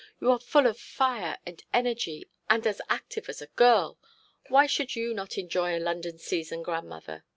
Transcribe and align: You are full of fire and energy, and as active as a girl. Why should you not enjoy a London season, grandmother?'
You 0.19 0.31
are 0.31 0.39
full 0.39 0.65
of 0.65 0.79
fire 0.79 1.37
and 1.45 1.63
energy, 1.71 2.27
and 2.49 2.65
as 2.65 2.81
active 2.89 3.29
as 3.29 3.39
a 3.39 3.45
girl. 3.55 3.99
Why 4.49 4.65
should 4.65 4.95
you 4.95 5.13
not 5.13 5.37
enjoy 5.37 5.77
a 5.77 5.79
London 5.79 6.17
season, 6.17 6.63
grandmother?' 6.63 7.23